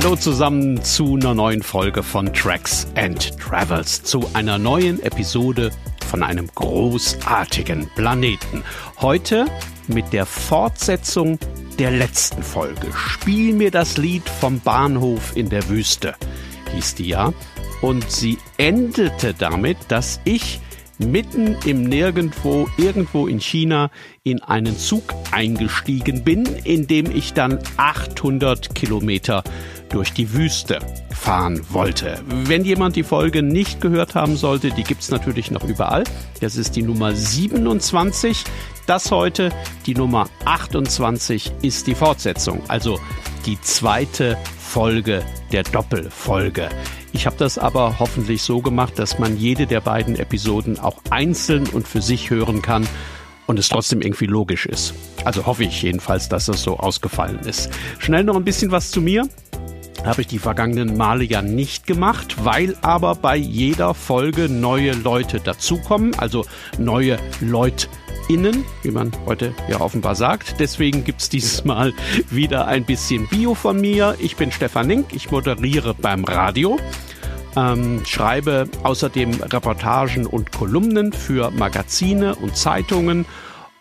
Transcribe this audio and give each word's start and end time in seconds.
Hallo 0.00 0.14
zusammen 0.14 0.80
zu 0.84 1.16
einer 1.16 1.34
neuen 1.34 1.60
Folge 1.60 2.04
von 2.04 2.32
Tracks 2.32 2.86
and 2.94 3.36
Travels, 3.36 4.00
zu 4.04 4.30
einer 4.32 4.56
neuen 4.56 5.02
Episode 5.02 5.72
von 6.06 6.22
einem 6.22 6.46
großartigen 6.54 7.90
Planeten. 7.96 8.62
Heute 9.00 9.46
mit 9.88 10.12
der 10.12 10.24
Fortsetzung 10.24 11.40
der 11.80 11.90
letzten 11.90 12.44
Folge. 12.44 12.86
Spiel 12.94 13.52
mir 13.52 13.72
das 13.72 13.96
Lied 13.96 14.28
vom 14.28 14.60
Bahnhof 14.60 15.36
in 15.36 15.48
der 15.48 15.68
Wüste, 15.68 16.14
hieß 16.72 16.94
die 16.94 17.08
ja. 17.08 17.32
Und 17.82 18.08
sie 18.08 18.38
endete 18.56 19.34
damit, 19.34 19.78
dass 19.88 20.20
ich 20.22 20.60
mitten 20.98 21.56
im 21.64 21.82
Nirgendwo, 21.84 22.68
irgendwo 22.76 23.26
in 23.26 23.40
China, 23.40 23.90
in 24.22 24.42
einen 24.42 24.76
Zug 24.76 25.14
eingestiegen 25.30 26.24
bin, 26.24 26.44
in 26.64 26.86
dem 26.86 27.10
ich 27.10 27.32
dann 27.32 27.58
800 27.76 28.74
Kilometer 28.74 29.44
durch 29.88 30.12
die 30.12 30.32
Wüste 30.32 30.78
fahren 31.10 31.60
wollte. 31.70 32.22
Wenn 32.26 32.64
jemand 32.64 32.96
die 32.96 33.02
Folge 33.02 33.42
nicht 33.42 33.80
gehört 33.80 34.14
haben 34.14 34.36
sollte, 34.36 34.70
die 34.70 34.84
gibt's 34.84 35.10
natürlich 35.10 35.50
noch 35.50 35.64
überall. 35.64 36.04
Das 36.40 36.56
ist 36.56 36.76
die 36.76 36.82
Nummer 36.82 37.14
27. 37.14 38.44
Das 38.86 39.10
heute, 39.10 39.50
die 39.86 39.94
Nummer 39.94 40.28
28, 40.44 41.52
ist 41.62 41.86
die 41.86 41.94
Fortsetzung, 41.94 42.62
also 42.68 42.98
die 43.46 43.60
zweite 43.60 44.38
Folge 44.58 45.22
der 45.52 45.62
Doppelfolge. 45.62 46.68
Ich 47.12 47.26
habe 47.26 47.36
das 47.36 47.58
aber 47.58 47.98
hoffentlich 47.98 48.42
so 48.42 48.60
gemacht, 48.60 48.98
dass 48.98 49.18
man 49.18 49.36
jede 49.36 49.66
der 49.66 49.80
beiden 49.80 50.16
Episoden 50.16 50.78
auch 50.78 50.98
einzeln 51.10 51.66
und 51.66 51.88
für 51.88 52.02
sich 52.02 52.30
hören 52.30 52.62
kann 52.62 52.86
und 53.46 53.58
es 53.58 53.68
trotzdem 53.68 54.02
irgendwie 54.02 54.26
logisch 54.26 54.66
ist. 54.66 54.94
Also 55.24 55.46
hoffe 55.46 55.64
ich 55.64 55.82
jedenfalls, 55.82 56.28
dass 56.28 56.46
das 56.46 56.62
so 56.62 56.76
ausgefallen 56.76 57.40
ist. 57.40 57.70
Schnell 57.98 58.24
noch 58.24 58.36
ein 58.36 58.44
bisschen 58.44 58.70
was 58.70 58.90
zu 58.90 59.00
mir. 59.00 59.26
Habe 60.04 60.22
ich 60.22 60.26
die 60.28 60.38
vergangenen 60.38 60.96
Male 60.96 61.24
ja 61.24 61.42
nicht 61.42 61.86
gemacht, 61.86 62.44
weil 62.44 62.76
aber 62.82 63.14
bei 63.14 63.36
jeder 63.36 63.94
Folge 63.94 64.48
neue 64.48 64.92
Leute 64.92 65.40
dazukommen, 65.40 66.14
also 66.18 66.44
neue 66.78 67.18
Leute 67.40 67.88
innen, 68.28 68.64
wie 68.82 68.90
man 68.90 69.10
heute 69.26 69.54
ja 69.68 69.80
offenbar 69.80 70.14
sagt. 70.14 70.60
Deswegen 70.60 71.04
gibt's 71.04 71.28
dieses 71.28 71.64
Mal 71.64 71.92
wieder 72.30 72.66
ein 72.66 72.84
bisschen 72.84 73.26
Bio 73.28 73.54
von 73.54 73.80
mir. 73.80 74.16
Ich 74.18 74.36
bin 74.36 74.52
Stefan 74.52 74.88
Link, 74.88 75.12
ich 75.12 75.30
moderiere 75.30 75.94
beim 75.94 76.24
Radio. 76.24 76.78
Ähm, 77.56 78.02
schreibe 78.06 78.68
außerdem 78.82 79.42
Reportagen 79.42 80.26
und 80.26 80.52
Kolumnen 80.52 81.12
für 81.12 81.50
Magazine 81.50 82.34
und 82.36 82.56
Zeitungen 82.56 83.26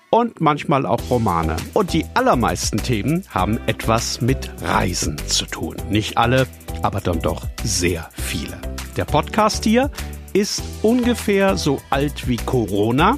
und 0.10 0.42
manchmal 0.42 0.86
auch 0.86 1.02
Romane. 1.10 1.56
Und 1.74 1.94
die 1.94 2.06
allermeisten 2.14 2.78
Themen 2.78 3.24
haben 3.30 3.60
etwas 3.68 4.22
mit 4.22 4.50
Reisen 4.62 5.18
zu 5.28 5.46
tun. 5.46 5.76
Nicht 5.90 6.18
alle, 6.18 6.48
aber 6.82 7.02
dann 7.02 7.22
doch 7.22 7.48
sehr 7.64 8.10
viele. 8.14 8.60
Der 8.96 9.06
Podcast 9.06 9.64
hier 9.64 9.92
ist 10.34 10.62
ungefähr 10.82 11.58
so 11.58 11.82
alt 11.90 12.28
wie 12.28 12.38
Corona 12.38 13.18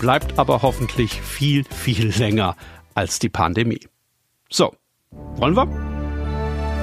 bleibt 0.00 0.38
aber 0.38 0.62
hoffentlich 0.62 1.20
viel, 1.20 1.64
viel 1.64 2.08
länger 2.18 2.56
als 2.94 3.18
die 3.18 3.28
Pandemie. 3.28 3.86
So, 4.48 4.74
wollen 5.36 5.54
wir? 5.54 5.66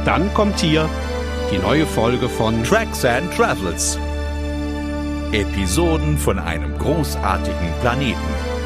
Dann 0.06 0.34
kommt 0.34 0.60
hier 0.60 0.88
die 1.52 1.58
neue 1.58 1.86
Folge 1.86 2.30
von 2.30 2.64
Tracks 2.64 3.04
and 3.04 3.34
Travels. 3.34 4.00
Episoden 5.34 6.18
von 6.18 6.40
einem 6.40 6.78
großartigen 6.78 7.74
Planeten. 7.82 8.57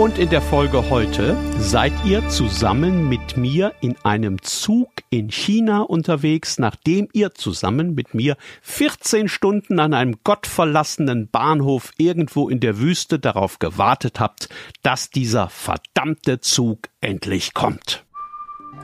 Und 0.00 0.18
in 0.18 0.30
der 0.30 0.40
Folge 0.40 0.88
heute 0.88 1.36
seid 1.58 1.92
ihr 2.06 2.26
zusammen 2.30 3.10
mit 3.10 3.36
mir 3.36 3.74
in 3.82 3.96
einem 4.02 4.40
Zug 4.40 4.88
in 5.10 5.30
China 5.30 5.82
unterwegs, 5.82 6.58
nachdem 6.58 7.10
ihr 7.12 7.34
zusammen 7.34 7.94
mit 7.94 8.14
mir 8.14 8.38
14 8.62 9.28
Stunden 9.28 9.78
an 9.78 9.92
einem 9.92 10.16
gottverlassenen 10.24 11.28
Bahnhof 11.28 11.92
irgendwo 11.98 12.48
in 12.48 12.60
der 12.60 12.78
Wüste 12.78 13.18
darauf 13.18 13.58
gewartet 13.58 14.20
habt, 14.20 14.48
dass 14.82 15.10
dieser 15.10 15.50
verdammte 15.50 16.40
Zug 16.40 16.88
endlich 17.02 17.52
kommt. 17.52 18.02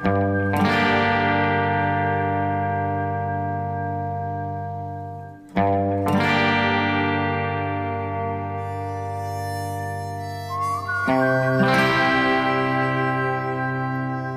Musik 0.05 0.76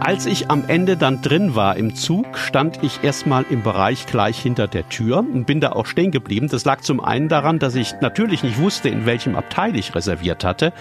Als 0.10 0.26
ich 0.26 0.50
am 0.50 0.64
Ende 0.68 0.98
dann 0.98 1.22
drin 1.22 1.54
war 1.54 1.78
im 1.78 1.94
Zug, 1.94 2.36
stand 2.36 2.84
ich 2.84 3.04
erstmal 3.04 3.46
im 3.48 3.62
Bereich 3.62 4.08
gleich 4.08 4.40
hinter 4.40 4.68
der 4.68 4.90
Tür 4.90 5.20
und 5.20 5.46
bin 5.46 5.62
da 5.62 5.74
auch 5.74 5.86
stehen 5.86 6.10
geblieben. 6.10 6.48
Das 6.50 6.66
lag 6.66 6.82
zum 6.82 7.00
einen 7.00 7.30
daran, 7.30 7.60
dass 7.60 7.76
ich 7.76 7.94
natürlich 8.02 8.42
nicht 8.42 8.58
wusste, 8.58 8.90
in 8.90 9.06
welchem 9.06 9.36
Abteil 9.36 9.76
ich 9.76 9.94
reserviert 9.94 10.44
hatte, 10.44 10.74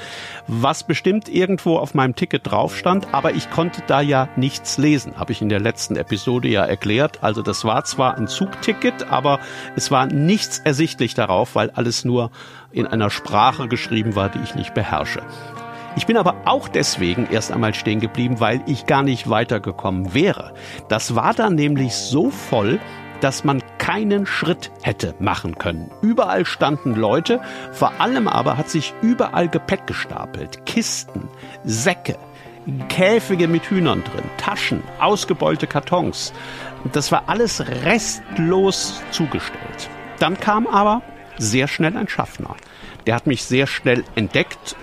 was 0.47 0.83
bestimmt 0.83 1.29
irgendwo 1.29 1.77
auf 1.77 1.93
meinem 1.93 2.15
Ticket 2.15 2.51
drauf 2.51 2.75
stand, 2.75 3.13
aber 3.13 3.35
ich 3.35 3.51
konnte 3.51 3.83
da 3.87 4.01
ja 4.01 4.31
nichts 4.37 4.79
lesen, 4.79 5.19
habe 5.19 5.33
ich 5.33 5.43
in 5.43 5.51
der 5.51 5.61
letzten 5.61 5.97
Episode 5.97 6.49
ja 6.49 6.65
erklärt. 6.65 7.23
Also 7.23 7.43
das 7.43 7.67
war 7.67 7.85
zwar 7.85 8.17
ein 8.17 8.29
Zugticket, 8.29 9.11
aber 9.11 9.41
es 9.77 9.91
war 9.91 10.07
nichts 10.07 10.59
ersichtlich 10.59 11.13
darauf, 11.13 11.55
weil 11.55 11.69
alles 11.69 12.03
nur 12.03 12.31
in 12.73 12.87
einer 12.87 13.11
Sprache 13.11 13.69
geschrieben 13.69 14.17
war, 14.17 14.31
die 14.31 14.41
ich 14.43 14.55
nicht 14.55 14.73
beherrsche. 14.73 15.21
Ich 15.97 16.07
bin 16.07 16.17
aber 16.17 16.37
auch 16.45 16.69
deswegen 16.69 17.29
erst 17.31 17.51
einmal 17.51 17.75
stehen 17.75 18.01
geblieben, 18.01 18.41
weil 18.41 18.63
ich 18.67 18.87
gar 18.87 19.03
nicht 19.03 19.29
weitergekommen 19.29 20.15
wäre. 20.15 20.55
Das 20.89 21.15
war 21.15 21.35
dann 21.35 21.55
nämlich 21.55 21.95
so 21.95 22.31
voll, 22.31 22.79
dass 23.21 23.45
man 23.45 23.63
keinen 23.79 24.27
Schritt 24.27 24.71
hätte 24.83 25.15
machen 25.19 25.59
können. 25.59 25.91
Überall 26.03 26.47
standen 26.47 26.95
Leute, 26.95 27.41
vor 27.73 28.01
allem 28.01 28.29
aber 28.29 28.57
hat 28.57 28.69
sich 28.71 28.95
überall 29.03 29.49
Gepäck 29.49 29.87
gestapelt. 29.87 30.65
Kisten, 30.67 31.29
Säcke, 31.65 32.17
Käfige 32.89 33.49
mit 33.49 33.65
Hühnern 33.65 34.05
drin, 34.05 34.25
Taschen, 34.37 34.83
ausgebeulte 35.01 35.67
Kartons. 35.67 36.33
Das 36.93 37.11
war 37.11 37.25
alles 37.27 37.67
restlos 37.85 39.03
zugestellt. 39.11 39.91
Dann 40.19 40.39
kam 40.39 40.67
aber 40.67 41.03
sehr 41.39 41.67
schnell 41.67 41.97
ein 41.97 42.09
Schaffner. 42.09 42.55
Der 43.07 43.15
hat 43.15 43.27
mich 43.27 43.45
sehr 43.45 43.67
schnell 43.67 44.05
entdeckt, 44.15 44.77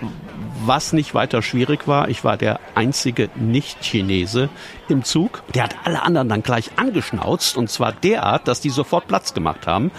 was 0.65 0.93
nicht 0.93 1.13
weiter 1.13 1.41
schwierig 1.41 1.87
war. 1.87 2.09
Ich 2.09 2.23
war 2.23 2.37
der 2.37 2.59
einzige 2.73 3.29
Nicht-Chinese 3.35 4.49
im 4.89 5.03
Zug. 5.03 5.43
Der 5.53 5.63
hat 5.63 5.75
alle 5.83 6.01
anderen 6.01 6.29
dann 6.29 6.43
gleich 6.43 6.71
angeschnauzt 6.77 7.57
und 7.57 7.69
zwar 7.69 7.91
derart, 7.91 8.47
dass 8.47 8.61
die 8.61 8.69
sofort 8.69 9.07
Platz 9.07 9.33
gemacht 9.33 9.67
haben 9.67 9.91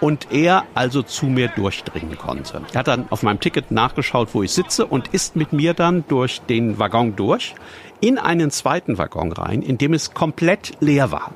und 0.00 0.28
er 0.30 0.64
also 0.74 1.02
zu 1.02 1.26
mir 1.26 1.48
durchdringen 1.48 2.18
konnte. 2.18 2.62
Er 2.72 2.80
hat 2.80 2.88
dann 2.88 3.06
auf 3.10 3.22
meinem 3.22 3.40
Ticket 3.40 3.70
nachgeschaut, 3.70 4.28
wo 4.32 4.42
ich 4.42 4.52
sitze 4.52 4.86
und 4.86 5.08
ist 5.08 5.36
mit 5.36 5.52
mir 5.52 5.74
dann 5.74 6.04
durch 6.08 6.40
den 6.42 6.78
Waggon 6.78 7.16
durch 7.16 7.54
in 8.00 8.18
einen 8.18 8.50
zweiten 8.50 8.98
Waggon 8.98 9.32
rein, 9.32 9.62
in 9.62 9.78
dem 9.78 9.94
es 9.94 10.12
komplett 10.12 10.72
leer 10.80 11.10
war. 11.12 11.32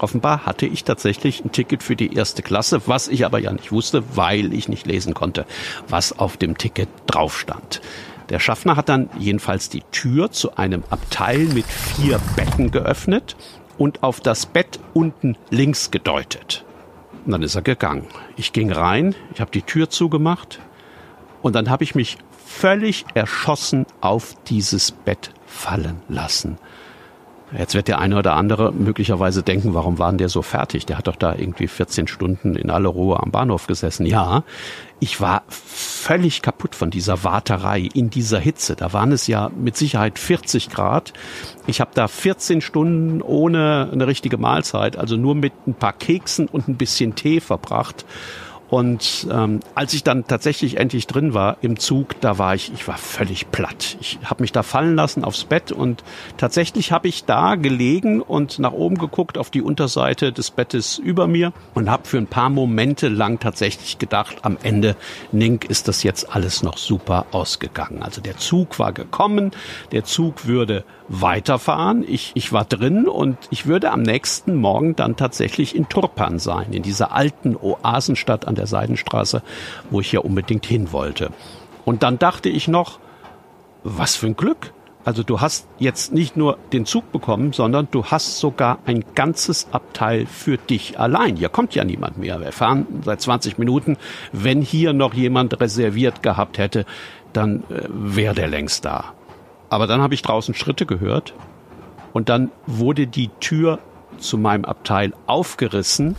Offenbar 0.00 0.46
hatte 0.46 0.64
ich 0.64 0.84
tatsächlich 0.84 1.44
ein 1.44 1.52
Ticket 1.52 1.82
für 1.82 1.94
die 1.94 2.14
erste 2.14 2.42
Klasse, 2.42 2.80
was 2.86 3.06
ich 3.06 3.26
aber 3.26 3.38
ja 3.38 3.52
nicht 3.52 3.70
wusste, 3.70 4.16
weil 4.16 4.54
ich 4.54 4.66
nicht 4.66 4.86
lesen 4.86 5.12
konnte, 5.12 5.44
was 5.88 6.18
auf 6.18 6.38
dem 6.38 6.56
Ticket 6.56 6.88
drauf 7.06 7.38
stand. 7.38 7.82
Der 8.30 8.38
Schaffner 8.38 8.76
hat 8.76 8.88
dann 8.88 9.10
jedenfalls 9.18 9.68
die 9.68 9.82
Tür 9.90 10.30
zu 10.30 10.56
einem 10.56 10.84
Abteil 10.88 11.40
mit 11.40 11.66
vier 11.66 12.18
Betten 12.34 12.70
geöffnet 12.70 13.36
und 13.76 14.02
auf 14.02 14.20
das 14.20 14.46
Bett 14.46 14.80
unten 14.94 15.36
links 15.50 15.90
gedeutet. 15.90 16.64
Und 17.26 17.32
dann 17.32 17.42
ist 17.42 17.54
er 17.54 17.62
gegangen. 17.62 18.06
Ich 18.36 18.54
ging 18.54 18.72
rein, 18.72 19.14
ich 19.34 19.42
habe 19.42 19.50
die 19.50 19.62
Tür 19.62 19.90
zugemacht 19.90 20.60
und 21.42 21.54
dann 21.54 21.68
habe 21.68 21.84
ich 21.84 21.94
mich 21.94 22.16
völlig 22.46 23.04
erschossen 23.12 23.84
auf 24.00 24.34
dieses 24.46 24.92
Bett 24.92 25.34
fallen 25.44 26.00
lassen. 26.08 26.56
Jetzt 27.56 27.74
wird 27.74 27.88
der 27.88 27.98
eine 27.98 28.16
oder 28.16 28.34
andere 28.34 28.72
möglicherweise 28.72 29.42
denken, 29.42 29.74
warum 29.74 29.98
war 29.98 30.10
denn 30.10 30.18
der 30.18 30.28
so 30.28 30.42
fertig? 30.42 30.86
Der 30.86 30.98
hat 30.98 31.08
doch 31.08 31.16
da 31.16 31.34
irgendwie 31.34 31.66
14 31.66 32.06
Stunden 32.06 32.54
in 32.54 32.70
aller 32.70 32.88
Ruhe 32.88 33.20
am 33.20 33.30
Bahnhof 33.30 33.66
gesessen. 33.66 34.06
Ja, 34.06 34.44
ich 35.00 35.20
war 35.20 35.42
völlig 35.48 36.42
kaputt 36.42 36.74
von 36.74 36.90
dieser 36.90 37.24
Warterei 37.24 37.88
in 37.92 38.10
dieser 38.10 38.38
Hitze. 38.38 38.76
Da 38.76 38.92
waren 38.92 39.12
es 39.12 39.26
ja 39.26 39.50
mit 39.56 39.76
Sicherheit 39.76 40.18
40 40.18 40.70
Grad. 40.70 41.12
Ich 41.66 41.80
habe 41.80 41.90
da 41.94 42.06
14 42.06 42.60
Stunden 42.60 43.22
ohne 43.22 43.88
eine 43.92 44.06
richtige 44.06 44.36
Mahlzeit, 44.36 44.96
also 44.96 45.16
nur 45.16 45.34
mit 45.34 45.52
ein 45.66 45.74
paar 45.74 45.94
Keksen 45.94 46.46
und 46.46 46.68
ein 46.68 46.76
bisschen 46.76 47.14
Tee 47.14 47.40
verbracht. 47.40 48.04
Und 48.70 49.26
ähm, 49.30 49.60
als 49.74 49.94
ich 49.94 50.04
dann 50.04 50.26
tatsächlich 50.28 50.76
endlich 50.76 51.08
drin 51.08 51.34
war 51.34 51.56
im 51.60 51.78
Zug, 51.78 52.20
da 52.20 52.38
war 52.38 52.54
ich, 52.54 52.72
ich 52.72 52.86
war 52.86 52.96
völlig 52.96 53.50
platt. 53.50 53.96
Ich 54.00 54.20
habe 54.24 54.42
mich 54.42 54.52
da 54.52 54.62
fallen 54.62 54.94
lassen 54.94 55.24
aufs 55.24 55.44
Bett 55.44 55.72
und 55.72 56.04
tatsächlich 56.36 56.92
habe 56.92 57.08
ich 57.08 57.24
da 57.24 57.56
gelegen 57.56 58.22
und 58.22 58.60
nach 58.60 58.72
oben 58.72 58.96
geguckt 58.96 59.38
auf 59.38 59.50
die 59.50 59.60
Unterseite 59.60 60.32
des 60.32 60.52
Bettes 60.52 60.98
über 60.98 61.26
mir 61.26 61.52
und 61.74 61.90
habe 61.90 62.06
für 62.06 62.18
ein 62.18 62.28
paar 62.28 62.48
Momente 62.48 63.08
lang 63.08 63.40
tatsächlich 63.40 63.98
gedacht, 63.98 64.38
am 64.42 64.56
Ende, 64.62 64.94
Nink, 65.32 65.64
ist 65.64 65.88
das 65.88 66.04
jetzt 66.04 66.32
alles 66.32 66.62
noch 66.62 66.78
super 66.78 67.26
ausgegangen. 67.32 68.04
Also 68.04 68.20
der 68.20 68.36
Zug 68.36 68.78
war 68.78 68.92
gekommen, 68.92 69.50
der 69.90 70.04
Zug 70.04 70.46
würde 70.46 70.84
weiterfahren. 71.10 72.04
Ich, 72.06 72.30
ich 72.34 72.52
war 72.52 72.64
drin 72.64 73.08
und 73.08 73.36
ich 73.50 73.66
würde 73.66 73.90
am 73.90 74.02
nächsten 74.02 74.54
Morgen 74.54 74.94
dann 74.94 75.16
tatsächlich 75.16 75.74
in 75.74 75.88
Turpan 75.88 76.38
sein, 76.38 76.72
in 76.72 76.82
dieser 76.82 77.12
alten 77.12 77.56
Oasenstadt 77.56 78.46
an 78.46 78.54
der 78.54 78.68
Seidenstraße, 78.68 79.42
wo 79.90 80.00
ich 80.00 80.12
ja 80.12 80.20
unbedingt 80.20 80.64
hin 80.64 80.92
wollte. 80.92 81.30
Und 81.84 82.04
dann 82.04 82.18
dachte 82.18 82.48
ich 82.48 82.68
noch, 82.68 83.00
was 83.82 84.14
für 84.14 84.26
ein 84.26 84.36
Glück. 84.36 84.72
Also 85.04 85.22
du 85.22 85.40
hast 85.40 85.66
jetzt 85.78 86.12
nicht 86.12 86.36
nur 86.36 86.58
den 86.72 86.86
Zug 86.86 87.10
bekommen, 87.10 87.52
sondern 87.52 87.88
du 87.90 88.04
hast 88.04 88.38
sogar 88.38 88.78
ein 88.84 89.04
ganzes 89.14 89.68
Abteil 89.72 90.26
für 90.26 90.58
dich 90.58 91.00
allein. 91.00 91.36
Hier 91.36 91.48
kommt 91.48 91.74
ja 91.74 91.84
niemand 91.84 92.18
mehr. 92.18 92.38
Wir 92.38 92.52
fahren 92.52 92.86
seit 93.04 93.20
20 93.20 93.58
Minuten. 93.58 93.96
Wenn 94.30 94.62
hier 94.62 94.92
noch 94.92 95.14
jemand 95.14 95.58
reserviert 95.60 96.22
gehabt 96.22 96.58
hätte, 96.58 96.84
dann 97.32 97.64
äh, 97.70 97.88
wäre 97.88 98.34
der 98.34 98.48
längst 98.48 98.84
da. 98.84 99.14
Aber 99.70 99.86
dann 99.86 100.02
habe 100.02 100.14
ich 100.14 100.22
draußen 100.22 100.52
Schritte 100.52 100.84
gehört 100.84 101.32
und 102.12 102.28
dann 102.28 102.50
wurde 102.66 103.06
die 103.06 103.30
Tür 103.40 103.78
zu 104.18 104.36
meinem 104.36 104.64
Abteil 104.64 105.14
aufgerissen 105.26 106.16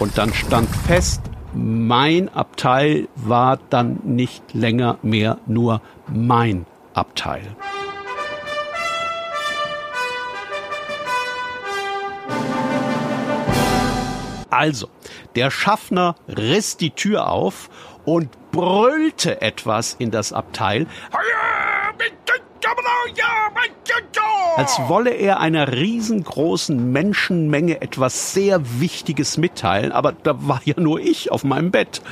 und 0.00 0.18
dann 0.18 0.34
stand 0.34 0.68
fest, 0.68 1.22
mein 1.54 2.28
Abteil 2.28 3.08
war 3.14 3.58
dann 3.70 4.00
nicht 4.04 4.54
länger 4.54 4.98
mehr 5.02 5.38
nur 5.46 5.80
mein 6.08 6.66
Abteil. 6.92 7.42
Also, 14.50 14.88
der 15.36 15.52
Schaffner 15.52 16.16
riss 16.26 16.76
die 16.76 16.90
Tür 16.90 17.28
auf 17.28 17.70
und 18.04 18.30
brüllte 18.50 19.40
etwas 19.42 19.94
in 19.94 20.10
das 20.10 20.32
Abteil. 20.32 20.88
Als 24.56 24.78
wolle 24.88 25.10
er 25.10 25.40
einer 25.40 25.72
riesengroßen 25.72 26.92
Menschenmenge 26.92 27.80
etwas 27.80 28.34
sehr 28.34 28.60
Wichtiges 28.80 29.38
mitteilen, 29.38 29.92
aber 29.92 30.12
da 30.12 30.34
war 30.46 30.60
ja 30.64 30.74
nur 30.76 31.00
ich 31.00 31.32
auf 31.32 31.44
meinem 31.44 31.70
Bett. 31.70 32.02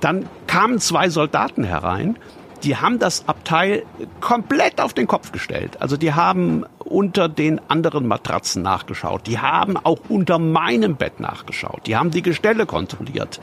Dann 0.00 0.28
kamen 0.46 0.78
zwei 0.78 1.10
Soldaten 1.10 1.64
herein, 1.64 2.16
die 2.64 2.76
haben 2.76 2.98
das 2.98 3.28
Abteil 3.28 3.84
komplett 4.20 4.80
auf 4.80 4.94
den 4.94 5.06
Kopf 5.06 5.32
gestellt. 5.32 5.80
Also 5.80 5.96
die 5.96 6.12
haben 6.12 6.64
unter 6.78 7.28
den 7.28 7.60
anderen 7.68 8.06
Matratzen 8.06 8.62
nachgeschaut. 8.62 9.26
Die 9.26 9.38
haben 9.38 9.76
auch 9.76 9.98
unter 10.08 10.38
meinem 10.38 10.96
Bett 10.96 11.20
nachgeschaut. 11.20 11.86
Die 11.86 11.96
haben 11.96 12.10
die 12.10 12.22
Gestelle 12.22 12.66
kontrolliert. 12.66 13.40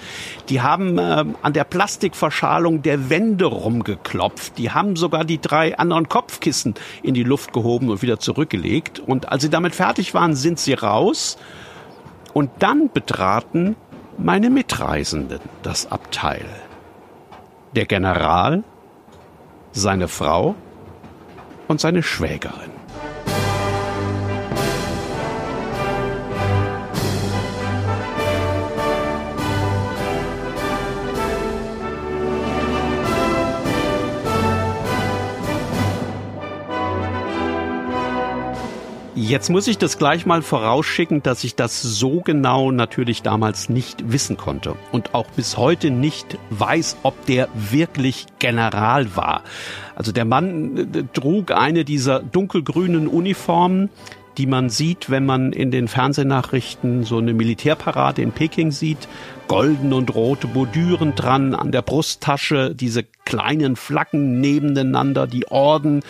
Die 0.50 0.62
haben 0.62 0.98
äh, 0.98 1.26
an 1.42 1.54
der 1.54 1.64
Plastikverschalung 1.64 2.82
der 2.82 3.10
Wände 3.10 3.46
rumgeklopft. 3.46 4.58
Die 4.58 4.72
haben 4.72 4.96
sogar 4.96 5.26
die 5.26 5.42
drei 5.42 5.78
anderen 5.78 6.08
Kopfkissen 6.08 6.76
in 7.04 7.14
die 7.14 7.24
Luft 7.24 7.54
gehoben 7.54 7.90
und 7.90 8.02
wieder 8.02 8.20
zurückgelegt. 8.20 9.00
Und 9.00 9.30
als 9.30 9.42
sie 9.42 9.50
damit 9.50 9.76
fertig 9.76 10.14
waren, 10.14 10.36
sind 10.36 10.60
sie 10.60 10.74
raus. 10.74 11.38
Und 12.34 12.52
dann 12.60 12.90
betraten 12.92 13.76
meine 14.18 14.50
Mitreisenden 14.50 15.40
das 15.64 15.92
Abteil. 15.92 16.46
Der 17.76 17.86
General 17.86 18.64
seine 19.72 20.08
Frau 20.08 20.56
und 21.68 21.80
seine 21.80 22.04
Schwägerin. 22.04 22.79
Jetzt 39.30 39.52
muss 39.52 39.68
ich 39.68 39.78
das 39.78 40.00
gleich 40.00 40.26
mal 40.26 40.42
vorausschicken, 40.42 41.22
dass 41.22 41.44
ich 41.44 41.54
das 41.54 41.84
so 41.84 42.22
genau 42.22 42.72
natürlich 42.72 43.22
damals 43.22 43.70
nicht 43.70 44.12
wissen 44.12 44.38
konnte 44.38 44.74
und 44.92 45.14
auch 45.14 45.28
bis 45.28 45.56
heute 45.56 45.92
nicht 45.92 46.40
weiß, 46.50 46.98
ob 47.04 47.28
der 47.28 47.48
wirklich 47.54 48.26
General 48.40 49.16
war. 49.16 49.44
Also 49.94 50.12
der 50.12 50.26
Mann 50.26 50.96
äh, 50.96 51.04
trug 51.14 51.52
eine 51.52 51.86
dieser 51.86 52.22
dunkelgrünen 52.22 53.08
Uniformen, 53.08 53.92
die 54.40 54.48
man 54.48 54.72
sieht, 54.72 55.12
wenn 55.12 55.28
man 55.28 55.54
in 55.54 55.70
den 55.70 55.88
Fernsehnachrichten 55.88 57.04
so 57.04 57.20
eine 57.20 57.36
Militärparade 57.36 58.24
in 58.24 58.32
Peking 58.32 58.72
sieht. 58.72 59.08
Golden 59.48 59.94
und 59.94 60.16
rote 60.16 60.48
Bordüren 60.48 61.14
dran, 61.14 61.54
an 61.54 61.72
der 61.72 61.84
Brusttasche 61.84 62.74
diese 62.74 63.04
kleinen 63.26 63.76
Flaggen 63.76 64.40
nebeneinander, 64.40 65.28
die 65.28 65.52
Orden 65.52 66.02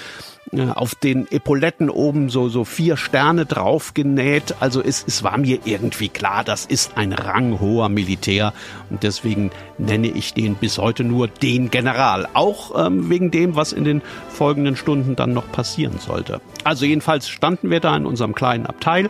auf 0.74 0.96
den 0.96 1.32
Epauletten 1.32 1.90
oben 1.90 2.30
so, 2.30 2.50
so 2.50 2.64
vier 2.64 2.98
Sterne 2.98 3.46
drauf 3.46 3.94
genäht. 3.94 4.56
Also 4.60 4.82
es, 4.82 5.04
es 5.08 5.24
war 5.24 5.38
mir 5.38 5.60
irgendwie 5.66 6.10
klar, 6.10 6.44
das 6.44 6.66
ist 6.66 6.98
ein 6.98 7.14
ranghoher 7.14 7.90
Militär 7.90 8.54
und 8.90 9.04
deswegen 9.04 9.52
nenne 9.78 10.08
ich 10.08 10.34
den 10.34 10.56
bis 10.56 10.78
heute 10.78 11.04
nur 11.04 11.28
den 11.28 11.70
General. 11.70 12.28
Auch 12.34 12.88
ähm, 12.88 13.10
wegen 13.10 13.32
dem, 13.32 13.56
was 13.56 13.74
in 13.74 13.84
den 13.84 14.02
folgenden 14.30 14.76
Stunden 14.76 15.16
dann 15.16 15.34
noch 15.34 15.52
passieren 15.52 16.00
sollte. 16.00 16.42
Also 16.64 16.86
jedenfalls 16.86 17.30
standen 17.30 17.70
wir 17.70 17.80
da 17.80 17.96
in 17.96 18.06
unserem 18.06 18.34
kleinen 18.34 18.66
Abteil. 18.66 19.10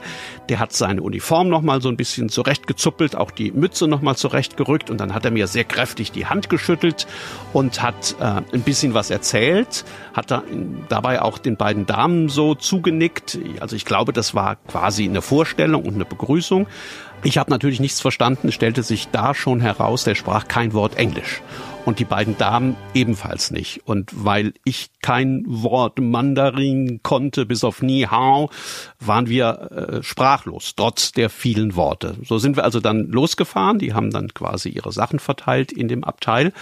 Der 0.49 0.59
hat 0.59 0.73
seine 0.73 1.01
Uniform 1.01 1.49
nochmal 1.49 1.81
so 1.81 1.89
ein 1.89 1.97
bisschen 1.97 2.29
zurechtgezuppelt, 2.29 3.15
auch 3.15 3.31
die 3.31 3.51
Mütze 3.51 3.87
nochmal 3.87 4.15
zurechtgerückt 4.15 4.89
und 4.89 4.99
dann 4.99 5.13
hat 5.13 5.25
er 5.25 5.31
mir 5.31 5.47
sehr 5.47 5.63
kräftig 5.63 6.11
die 6.11 6.25
Hand 6.25 6.49
geschüttelt 6.49 7.07
und 7.53 7.81
hat 7.81 8.15
äh, 8.19 8.41
ein 8.53 8.61
bisschen 8.61 8.93
was 8.93 9.09
erzählt, 9.09 9.85
hat 10.13 10.31
da 10.31 10.43
dabei 10.89 11.21
auch 11.21 11.28
den 11.37 11.57
beiden 11.57 11.85
Damen 11.85 12.29
so 12.29 12.55
zugenickt. 12.55 13.37
Also 13.59 13.75
ich 13.75 13.85
glaube, 13.85 14.13
das 14.13 14.33
war 14.33 14.55
quasi 14.55 15.03
eine 15.03 15.21
Vorstellung 15.21 15.85
und 15.85 15.95
eine 15.95 16.05
Begrüßung. 16.05 16.67
Ich 17.23 17.37
habe 17.37 17.51
natürlich 17.51 17.79
nichts 17.79 17.99
verstanden, 17.99 18.51
stellte 18.51 18.81
sich 18.81 19.09
da 19.09 19.35
schon 19.35 19.59
heraus, 19.59 20.05
der 20.05 20.15
sprach 20.15 20.47
kein 20.47 20.73
Wort 20.73 20.95
Englisch 20.95 21.41
und 21.85 21.99
die 21.99 22.05
beiden 22.05 22.37
Damen 22.37 22.77
ebenfalls 22.93 23.51
nicht. 23.51 23.81
Und 23.85 24.11
weil 24.13 24.53
ich 24.63 24.89
kein 25.01 25.43
Wort 25.47 25.99
Mandarin 25.99 27.01
konnte, 27.03 27.45
bis 27.45 27.63
auf 27.63 27.81
Ni 27.81 28.07
Hao, 28.09 28.49
waren 28.99 29.27
wir 29.27 29.71
äh, 29.71 30.03
sprachlos, 30.03 30.73
trotz 30.75 31.11
der 31.11 31.29
vielen 31.29 31.75
Worte. 31.75 32.15
So 32.23 32.37
sind 32.37 32.55
wir 32.55 32.63
also 32.63 32.79
dann 32.79 33.07
losgefahren. 33.07 33.79
Die 33.79 33.93
haben 33.93 34.11
dann 34.11 34.33
quasi 34.33 34.69
ihre 34.69 34.91
Sachen 34.91 35.19
verteilt 35.19 35.71
in 35.71 35.87
dem 35.87 36.03
Abteil. 36.03 36.53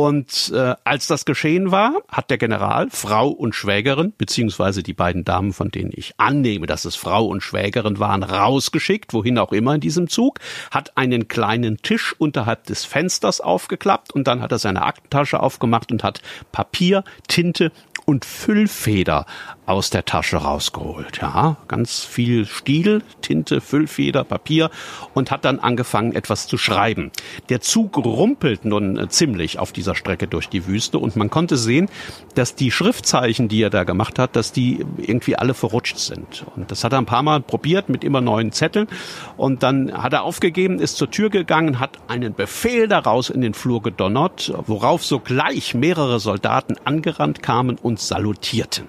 Und 0.00 0.50
äh, 0.54 0.76
als 0.82 1.08
das 1.08 1.26
geschehen 1.26 1.72
war, 1.72 1.92
hat 2.08 2.30
der 2.30 2.38
General 2.38 2.88
Frau 2.88 3.28
und 3.28 3.54
Schwägerin, 3.54 4.14
beziehungsweise 4.16 4.82
die 4.82 4.94
beiden 4.94 5.24
Damen, 5.24 5.52
von 5.52 5.70
denen 5.70 5.90
ich 5.94 6.14
annehme, 6.16 6.66
dass 6.66 6.86
es 6.86 6.96
Frau 6.96 7.26
und 7.26 7.42
Schwägerin 7.42 7.98
waren, 7.98 8.22
rausgeschickt, 8.22 9.12
wohin 9.12 9.36
auch 9.36 9.52
immer 9.52 9.74
in 9.74 9.82
diesem 9.82 10.08
Zug, 10.08 10.38
hat 10.70 10.96
einen 10.96 11.28
kleinen 11.28 11.82
Tisch 11.82 12.14
unterhalb 12.16 12.64
des 12.64 12.86
Fensters 12.86 13.42
aufgeklappt 13.42 14.14
und 14.14 14.26
dann 14.26 14.40
hat 14.40 14.52
er 14.52 14.58
seine 14.58 14.84
Aktentasche 14.84 15.38
aufgemacht 15.38 15.92
und 15.92 16.02
hat 16.02 16.22
Papier, 16.50 17.04
Tinte 17.28 17.70
und 18.04 18.24
Füllfeder 18.24 19.26
aus 19.66 19.90
der 19.90 20.04
Tasche 20.04 20.38
rausgeholt. 20.38 21.18
Ja, 21.22 21.56
ganz 21.68 22.04
viel 22.04 22.46
Stiel, 22.46 23.02
Tinte, 23.22 23.60
Füllfeder, 23.60 24.24
Papier 24.24 24.70
und 25.14 25.30
hat 25.30 25.44
dann 25.44 25.60
angefangen, 25.60 26.12
etwas 26.12 26.48
zu 26.48 26.58
schreiben. 26.58 27.12
Der 27.48 27.60
Zug 27.60 27.96
rumpelt 27.96 28.64
nun 28.64 28.98
äh, 28.98 29.08
ziemlich 29.08 29.58
auf 29.58 29.72
dieser 29.72 29.94
Strecke 29.94 30.26
durch 30.26 30.48
die 30.48 30.66
Wüste 30.66 30.98
und 30.98 31.14
man 31.16 31.30
konnte 31.30 31.56
sehen, 31.56 31.88
dass 32.34 32.56
die 32.56 32.70
Schriftzeichen, 32.70 33.48
die 33.48 33.62
er 33.62 33.70
da 33.70 33.84
gemacht 33.84 34.18
hat, 34.18 34.34
dass 34.34 34.52
die 34.52 34.84
irgendwie 34.98 35.36
alle 35.36 35.54
verrutscht 35.54 35.98
sind. 35.98 36.44
Und 36.56 36.70
das 36.70 36.82
hat 36.82 36.92
er 36.92 36.98
ein 36.98 37.06
paar 37.06 37.22
Mal 37.22 37.40
probiert 37.40 37.88
mit 37.88 38.02
immer 38.02 38.20
neuen 38.20 38.52
Zetteln 38.52 38.88
und 39.36 39.62
dann 39.62 39.92
hat 39.92 40.12
er 40.12 40.24
aufgegeben, 40.24 40.80
ist 40.80 40.96
zur 40.96 41.10
Tür 41.10 41.30
gegangen, 41.30 41.78
hat 41.78 41.98
einen 42.08 42.34
Befehl 42.34 42.88
daraus 42.88 43.30
in 43.30 43.40
den 43.40 43.54
Flur 43.54 43.82
gedonnert, 43.82 44.52
worauf 44.66 45.04
sogleich 45.04 45.74
mehrere 45.74 46.18
Soldaten 46.18 46.76
angerannt 46.84 47.42
kamen 47.42 47.78
und 47.80 47.89
salutierten. 47.96 48.88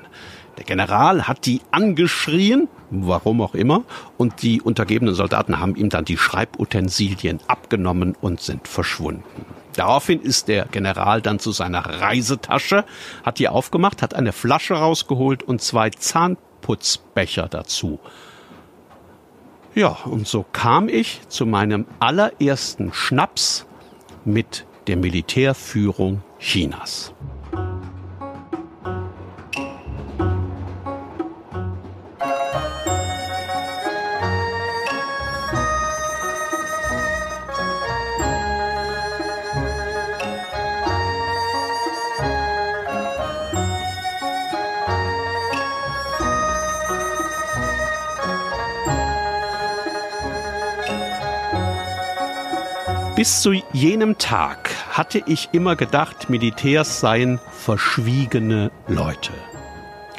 Der 0.57 0.65
General 0.65 1.27
hat 1.27 1.45
die 1.45 1.61
angeschrien, 1.71 2.67
warum 2.89 3.41
auch 3.41 3.55
immer, 3.55 3.83
und 4.17 4.41
die 4.43 4.61
untergebenen 4.61 5.15
Soldaten 5.15 5.59
haben 5.59 5.75
ihm 5.75 5.89
dann 5.89 6.05
die 6.05 6.17
Schreibutensilien 6.17 7.39
abgenommen 7.47 8.15
und 8.19 8.41
sind 8.41 8.67
verschwunden. 8.67 9.45
Daraufhin 9.75 10.21
ist 10.21 10.49
der 10.49 10.65
General 10.65 11.21
dann 11.21 11.39
zu 11.39 11.51
seiner 11.51 11.79
Reisetasche, 11.79 12.83
hat 13.23 13.39
die 13.39 13.47
aufgemacht, 13.47 14.01
hat 14.01 14.13
eine 14.13 14.33
Flasche 14.33 14.73
rausgeholt 14.73 15.43
und 15.43 15.61
zwei 15.61 15.89
Zahnputzbecher 15.89 17.47
dazu. 17.47 17.99
Ja, 19.73 19.97
und 20.03 20.27
so 20.27 20.45
kam 20.51 20.89
ich 20.89 21.21
zu 21.29 21.45
meinem 21.45 21.85
allerersten 21.99 22.91
Schnaps 22.93 23.65
mit 24.25 24.65
der 24.87 24.97
Militärführung 24.97 26.21
Chinas. 26.39 27.13
Bis 53.21 53.41
zu 53.41 53.53
jenem 53.71 54.17
Tag 54.17 54.71
hatte 54.89 55.21
ich 55.27 55.49
immer 55.51 55.75
gedacht, 55.75 56.31
Militärs 56.31 57.01
seien 57.01 57.39
verschwiegene 57.51 58.71
Leute. 58.87 59.31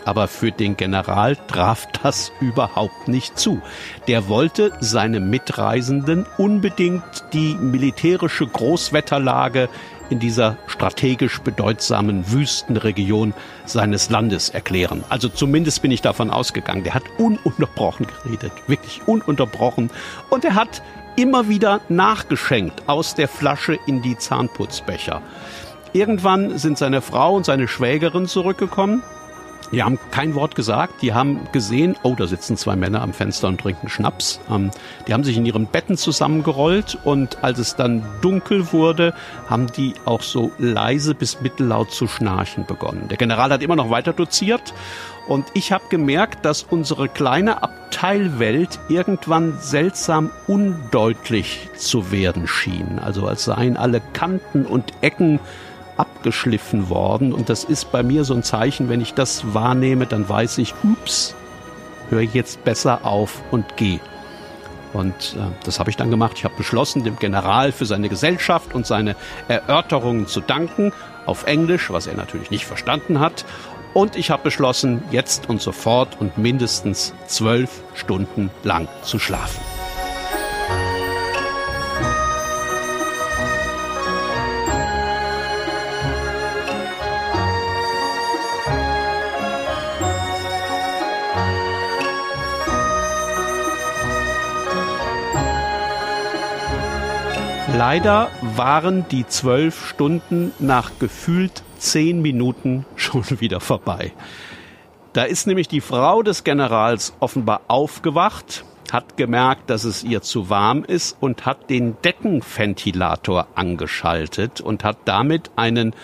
Aber 0.04 0.28
für 0.28 0.52
den 0.52 0.76
General 0.76 1.34
traf 1.34 1.88
das 2.04 2.30
überhaupt 2.40 3.08
nicht 3.08 3.36
zu. 3.36 3.60
Der 4.06 4.28
wollte 4.28 4.70
seinem 4.78 5.30
Mitreisenden 5.30 6.26
unbedingt 6.38 7.02
die 7.32 7.56
militärische 7.56 8.46
Großwetterlage 8.46 9.68
in 10.08 10.20
dieser 10.20 10.56
strategisch 10.68 11.40
bedeutsamen 11.40 12.30
Wüstenregion 12.30 13.34
seines 13.64 14.10
Landes 14.10 14.48
erklären. 14.50 15.02
Also 15.08 15.28
zumindest 15.28 15.82
bin 15.82 15.90
ich 15.90 16.02
davon 16.02 16.30
ausgegangen. 16.30 16.84
Der 16.84 16.94
hat 16.94 17.04
ununterbrochen 17.18 18.06
geredet, 18.06 18.52
wirklich 18.68 19.00
ununterbrochen. 19.06 19.90
Und 20.30 20.44
er 20.44 20.54
hat 20.54 20.82
immer 21.16 21.48
wieder 21.48 21.80
nachgeschenkt 21.88 22.88
aus 22.88 23.14
der 23.14 23.28
Flasche 23.28 23.78
in 23.86 24.02
die 24.02 24.16
Zahnputzbecher. 24.16 25.22
Irgendwann 25.92 26.58
sind 26.58 26.78
seine 26.78 27.02
Frau 27.02 27.34
und 27.34 27.44
seine 27.44 27.68
Schwägerin 27.68 28.26
zurückgekommen. 28.26 29.02
Die 29.72 29.82
haben 29.82 29.98
kein 30.10 30.34
Wort 30.34 30.54
gesagt. 30.54 31.00
Die 31.00 31.14
haben 31.14 31.48
gesehen, 31.52 31.96
oh, 32.02 32.14
da 32.14 32.26
sitzen 32.26 32.58
zwei 32.58 32.76
Männer 32.76 33.00
am 33.00 33.14
Fenster 33.14 33.48
und 33.48 33.58
trinken 33.58 33.88
Schnaps. 33.88 34.38
Ähm, 34.50 34.70
die 35.08 35.14
haben 35.14 35.24
sich 35.24 35.38
in 35.38 35.46
ihren 35.46 35.66
Betten 35.66 35.96
zusammengerollt 35.96 36.98
und 37.04 37.42
als 37.42 37.58
es 37.58 37.74
dann 37.74 38.04
dunkel 38.20 38.70
wurde, 38.72 39.14
haben 39.48 39.72
die 39.72 39.94
auch 40.04 40.20
so 40.20 40.52
leise 40.58 41.14
bis 41.14 41.40
mittellaut 41.40 41.90
zu 41.90 42.06
schnarchen 42.06 42.66
begonnen. 42.66 43.08
Der 43.08 43.16
General 43.16 43.50
hat 43.50 43.62
immer 43.62 43.76
noch 43.76 43.88
weiter 43.88 44.12
doziert 44.12 44.74
und 45.28 45.46
ich 45.54 45.72
habe 45.72 45.84
gemerkt, 45.88 46.44
dass 46.44 46.64
unsere 46.64 47.08
kleine 47.08 47.62
Abteilwelt 47.62 48.80
irgendwann 48.88 49.58
seltsam 49.60 50.30
undeutlich 50.46 51.68
zu 51.76 52.10
werden 52.10 52.48
schien. 52.48 52.98
Also 52.98 53.26
als 53.26 53.44
seien 53.44 53.76
alle 53.76 54.00
Kanten 54.12 54.66
und 54.66 54.92
Ecken 55.00 55.38
abgeschliffen 55.96 56.88
worden. 56.88 57.32
Und 57.32 57.48
das 57.48 57.64
ist 57.64 57.92
bei 57.92 58.02
mir 58.02 58.24
so 58.24 58.34
ein 58.34 58.42
Zeichen, 58.42 58.88
wenn 58.88 59.00
ich 59.00 59.14
das 59.14 59.54
wahrnehme, 59.54 60.06
dann 60.06 60.28
weiß 60.28 60.58
ich, 60.58 60.74
ups, 60.82 61.34
höre 62.10 62.22
jetzt 62.22 62.64
besser 62.64 63.04
auf 63.04 63.42
und 63.50 63.76
geh. 63.76 64.00
Und 64.92 65.36
äh, 65.38 65.50
das 65.64 65.78
habe 65.78 65.90
ich 65.90 65.96
dann 65.96 66.10
gemacht. 66.10 66.32
Ich 66.36 66.44
habe 66.44 66.54
beschlossen, 66.56 67.04
dem 67.04 67.18
General 67.18 67.72
für 67.72 67.86
seine 67.86 68.08
Gesellschaft 68.08 68.74
und 68.74 68.86
seine 68.86 69.16
Erörterungen 69.48 70.26
zu 70.26 70.40
danken, 70.40 70.92
auf 71.24 71.46
Englisch, 71.46 71.90
was 71.90 72.06
er 72.06 72.16
natürlich 72.16 72.50
nicht 72.50 72.66
verstanden 72.66 73.20
hat. 73.20 73.44
Und 73.94 74.16
ich 74.16 74.30
habe 74.30 74.42
beschlossen, 74.42 75.02
jetzt 75.10 75.48
und 75.50 75.60
sofort 75.60 76.18
und 76.18 76.38
mindestens 76.38 77.12
zwölf 77.26 77.82
Stunden 77.94 78.50
lang 78.62 78.88
zu 79.02 79.18
schlafen. 79.18 79.60
Leider 97.76 98.30
waren 98.40 99.06
die 99.08 99.26
zwölf 99.26 99.88
Stunden 99.88 100.52
nach 100.58 100.92
gefühlt 100.98 101.62
zehn 101.82 102.22
Minuten 102.22 102.86
schon 102.96 103.24
wieder 103.40 103.60
vorbei. 103.60 104.12
Da 105.12 105.24
ist 105.24 105.46
nämlich 105.46 105.68
die 105.68 105.82
Frau 105.82 106.22
des 106.22 106.42
Generals 106.42 107.12
offenbar 107.20 107.60
aufgewacht, 107.68 108.64
hat 108.90 109.16
gemerkt, 109.16 109.68
dass 109.68 109.84
es 109.84 110.04
ihr 110.04 110.22
zu 110.22 110.48
warm 110.48 110.84
ist 110.84 111.16
und 111.20 111.44
hat 111.44 111.68
den 111.68 111.96
Deckenventilator 112.02 113.46
angeschaltet 113.54 114.60
und 114.60 114.84
hat 114.84 114.98
damit 115.04 115.50
einen 115.56 115.94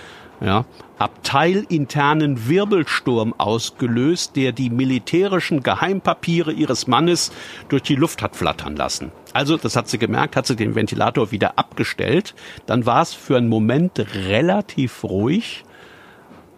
ja, 0.40 0.64
abteilinternen 0.98 2.48
Wirbelsturm 2.48 3.34
ausgelöst, 3.38 4.36
der 4.36 4.52
die 4.52 4.70
militärischen 4.70 5.62
Geheimpapiere 5.62 6.52
ihres 6.52 6.86
Mannes 6.86 7.32
durch 7.68 7.82
die 7.82 7.96
Luft 7.96 8.22
hat 8.22 8.36
flattern 8.36 8.76
lassen. 8.76 9.10
Also, 9.32 9.56
das 9.56 9.76
hat 9.76 9.88
sie 9.88 9.98
gemerkt, 9.98 10.36
hat 10.36 10.46
sie 10.46 10.56
den 10.56 10.74
Ventilator 10.74 11.30
wieder 11.30 11.58
abgestellt. 11.58 12.34
Dann 12.66 12.86
war 12.86 13.02
es 13.02 13.14
für 13.14 13.36
einen 13.36 13.48
Moment 13.48 13.98
relativ 14.14 15.04
ruhig. 15.04 15.64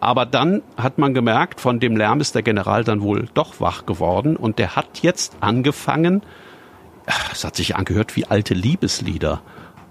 Aber 0.01 0.25
dann 0.25 0.63
hat 0.77 0.97
man 0.97 1.13
gemerkt, 1.13 1.61
von 1.61 1.79
dem 1.79 1.95
Lärm 1.95 2.21
ist 2.21 2.33
der 2.33 2.41
General 2.41 2.83
dann 2.83 3.01
wohl 3.01 3.29
doch 3.35 3.61
wach 3.61 3.85
geworden 3.85 4.35
und 4.35 4.57
der 4.57 4.75
hat 4.75 5.03
jetzt 5.03 5.37
angefangen, 5.41 6.23
es 7.31 7.43
hat 7.43 7.55
sich 7.55 7.75
angehört 7.75 8.15
wie 8.15 8.25
alte 8.25 8.55
Liebeslieder. 8.55 9.41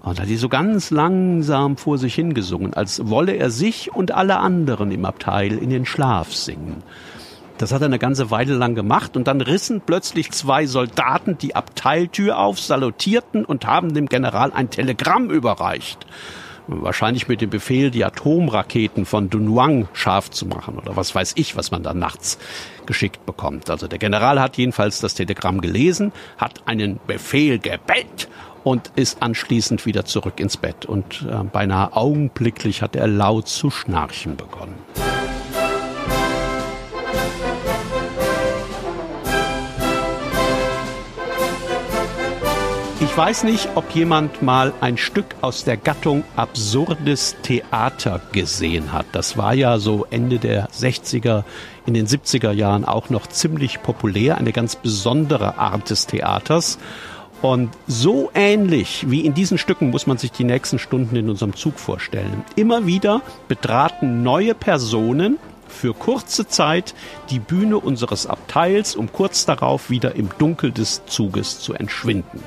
Und 0.03 0.19
hat 0.19 0.27
die 0.27 0.35
so 0.35 0.49
ganz 0.49 0.89
langsam 0.89 1.77
vor 1.77 1.97
sich 1.97 2.15
hingesungen, 2.15 2.73
als 2.73 3.07
wolle 3.07 3.33
er 3.33 3.51
sich 3.51 3.93
und 3.93 4.11
alle 4.11 4.39
anderen 4.39 4.91
im 4.91 5.05
Abteil 5.05 5.57
in 5.57 5.69
den 5.69 5.85
Schlaf 5.85 6.33
singen. 6.33 6.83
Das 7.57 7.71
hat 7.71 7.81
er 7.81 7.85
eine 7.85 7.99
ganze 7.99 8.31
Weile 8.31 8.55
lang 8.55 8.75
gemacht 8.75 9.15
und 9.15 9.27
dann 9.27 9.39
rissen 9.39 9.81
plötzlich 9.85 10.31
zwei 10.31 10.65
Soldaten 10.65 11.37
die 11.37 11.55
Abteiltür 11.55 12.39
auf, 12.39 12.59
salutierten 12.59 13.45
und 13.45 13.65
haben 13.65 13.93
dem 13.93 14.07
General 14.07 14.51
ein 14.51 14.71
Telegramm 14.71 15.29
überreicht 15.29 16.05
wahrscheinlich 16.71 17.27
mit 17.27 17.41
dem 17.41 17.49
Befehl, 17.49 17.91
die 17.91 18.05
Atomraketen 18.05 19.05
von 19.05 19.29
Dunhuang 19.29 19.87
scharf 19.93 20.31
zu 20.31 20.45
machen 20.45 20.77
oder 20.77 20.95
was 20.95 21.13
weiß 21.13 21.33
ich, 21.35 21.55
was 21.55 21.71
man 21.71 21.83
da 21.83 21.93
nachts 21.93 22.37
geschickt 22.85 23.25
bekommt. 23.25 23.69
Also 23.69 23.87
der 23.87 23.99
General 23.99 24.39
hat 24.39 24.57
jedenfalls 24.57 24.99
das 24.99 25.13
Telegramm 25.13 25.61
gelesen, 25.61 26.11
hat 26.37 26.67
einen 26.67 26.99
Befehl 27.05 27.59
gebellt 27.59 28.29
und 28.63 28.91
ist 28.95 29.21
anschließend 29.21 29.85
wieder 29.85 30.05
zurück 30.05 30.39
ins 30.39 30.57
Bett 30.57 30.85
und 30.85 31.25
äh, 31.29 31.43
beinahe 31.43 31.95
augenblicklich 31.95 32.81
hat 32.81 32.95
er 32.95 33.07
laut 33.07 33.47
zu 33.47 33.69
schnarchen 33.69 34.37
begonnen. 34.37 34.75
Ich 43.11 43.17
weiß 43.17 43.43
nicht, 43.43 43.67
ob 43.75 43.91
jemand 43.91 44.41
mal 44.41 44.71
ein 44.79 44.95
Stück 44.95 45.35
aus 45.41 45.65
der 45.65 45.75
Gattung 45.75 46.23
absurdes 46.37 47.35
Theater 47.43 48.21
gesehen 48.31 48.93
hat. 48.93 49.05
Das 49.11 49.35
war 49.35 49.53
ja 49.53 49.79
so 49.79 50.07
Ende 50.09 50.39
der 50.39 50.69
60er, 50.69 51.43
in 51.85 51.93
den 51.93 52.07
70er 52.07 52.53
Jahren 52.53 52.85
auch 52.85 53.09
noch 53.09 53.27
ziemlich 53.27 53.83
populär, 53.83 54.37
eine 54.37 54.53
ganz 54.53 54.77
besondere 54.77 55.57
Art 55.57 55.89
des 55.89 56.07
Theaters. 56.07 56.79
Und 57.41 57.71
so 57.85 58.31
ähnlich 58.33 59.05
wie 59.09 59.25
in 59.25 59.33
diesen 59.33 59.57
Stücken 59.57 59.89
muss 59.89 60.07
man 60.07 60.17
sich 60.17 60.31
die 60.31 60.45
nächsten 60.45 60.79
Stunden 60.79 61.17
in 61.17 61.29
unserem 61.29 61.53
Zug 61.53 61.79
vorstellen. 61.79 62.45
Immer 62.55 62.85
wieder 62.85 63.21
betraten 63.49 64.23
neue 64.23 64.55
Personen 64.55 65.37
für 65.67 65.93
kurze 65.93 66.47
Zeit 66.47 66.95
die 67.29 67.39
Bühne 67.39 67.77
unseres 67.77 68.25
Abteils, 68.25 68.95
um 68.95 69.11
kurz 69.11 69.45
darauf 69.45 69.89
wieder 69.89 70.15
im 70.15 70.29
Dunkel 70.37 70.71
des 70.71 71.05
Zuges 71.07 71.59
zu 71.59 71.73
entschwinden. 71.73 72.41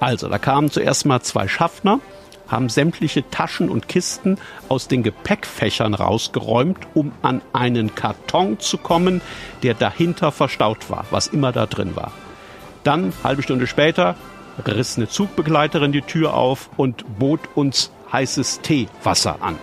Also, 0.00 0.28
da 0.28 0.38
kamen 0.38 0.70
zuerst 0.70 1.04
mal 1.04 1.20
zwei 1.20 1.46
Schaffner, 1.46 2.00
haben 2.48 2.68
sämtliche 2.68 3.28
Taschen 3.30 3.68
und 3.68 3.86
Kisten 3.86 4.38
aus 4.68 4.88
den 4.88 5.02
Gepäckfächern 5.02 5.94
rausgeräumt, 5.94 6.78
um 6.94 7.12
an 7.22 7.42
einen 7.52 7.94
Karton 7.94 8.58
zu 8.58 8.78
kommen, 8.78 9.20
der 9.62 9.74
dahinter 9.74 10.32
verstaut 10.32 10.90
war, 10.90 11.04
was 11.10 11.28
immer 11.28 11.52
da 11.52 11.66
drin 11.66 11.94
war. 11.94 12.12
Dann, 12.82 13.12
halbe 13.22 13.42
Stunde 13.42 13.66
später, 13.66 14.16
riss 14.66 14.96
eine 14.96 15.08
Zugbegleiterin 15.08 15.92
die 15.92 16.02
Tür 16.02 16.34
auf 16.34 16.70
und 16.76 17.18
bot 17.18 17.40
uns 17.54 17.90
heißes 18.12 18.62
Teewasser 18.62 19.36
an. 19.40 19.58